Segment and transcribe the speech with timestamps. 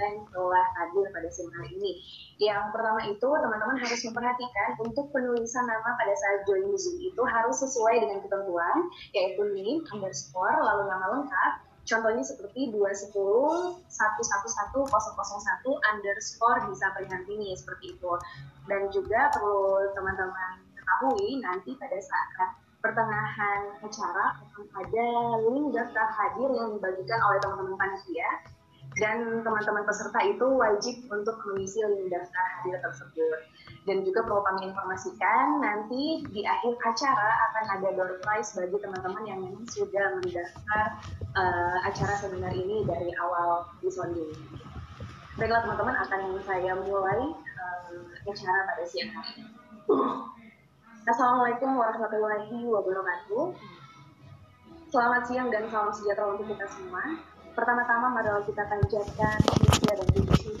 [0.00, 2.00] yang telah hadir pada seminar ini.
[2.40, 7.56] Yang pertama itu teman-teman harus memperhatikan untuk penulisan nama pada saat join Zoom itu harus
[7.60, 8.76] sesuai dengan ketentuan
[9.12, 11.52] yaitu name underscore lalu nama lengkap
[11.86, 13.86] Contohnya seperti 210 111
[14.90, 14.90] 001
[15.94, 16.90] underscore bisa
[17.30, 18.12] tinggi seperti itu.
[18.66, 25.06] Dan juga perlu teman-teman ketahui nanti pada saat pertengahan acara akan ada
[25.46, 28.30] link daftar hadir yang dibagikan oleh teman-teman panitia
[28.96, 33.38] dan teman-teman peserta itu wajib untuk mengisi link daftar hadir tersebut.
[33.84, 39.22] Dan juga perlu kami informasikan nanti di akhir acara akan ada door prize bagi teman-teman
[39.28, 40.84] yang memang sudah mendaftar
[41.36, 44.32] uh, acara seminar ini dari awal di Sonding.
[45.36, 49.44] Baiklah teman-teman akan saya mulai uh, acara pada siang hari.
[51.04, 53.44] Assalamualaikum warahmatullahi wabarakatuh.
[54.88, 57.20] Selamat siang dan salam sejahtera untuk kita semua.
[57.56, 60.52] Pertama-tama marilah kita panjatkan puja dan puji.